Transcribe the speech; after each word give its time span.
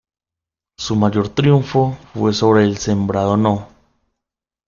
Su 0.79 0.95
mayor 0.95 1.29
triunfo 1.29 1.95
fue 2.15 2.33
sobre 2.33 2.63
el 2.63 2.77
sembrado 2.79 3.37
No. 3.37 3.69